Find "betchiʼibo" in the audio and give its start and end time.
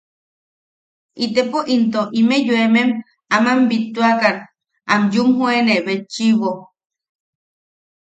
5.85-6.51